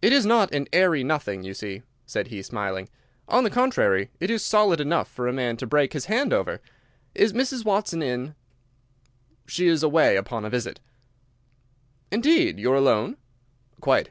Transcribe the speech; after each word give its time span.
"It 0.00 0.12
is 0.12 0.24
not 0.24 0.54
an 0.54 0.68
airy 0.72 1.02
nothing, 1.02 1.42
you 1.42 1.52
see," 1.52 1.82
said 2.06 2.28
he, 2.28 2.40
smiling. 2.40 2.88
"On 3.26 3.42
the 3.42 3.50
contrary, 3.50 4.10
it 4.20 4.30
is 4.30 4.44
solid 4.44 4.80
enough 4.80 5.08
for 5.08 5.26
a 5.26 5.32
man 5.32 5.56
to 5.56 5.66
break 5.66 5.92
his 5.92 6.04
hand 6.04 6.32
over. 6.32 6.60
Is 7.16 7.32
Mrs. 7.32 7.64
Watson 7.64 8.00
in?" 8.00 8.36
"She 9.48 9.66
is 9.66 9.82
away 9.82 10.14
upon 10.16 10.44
a 10.44 10.50
visit." 10.50 10.78
"Indeed! 12.12 12.60
You 12.60 12.70
are 12.70 12.76
alone?" 12.76 13.16
"Quite." 13.80 14.10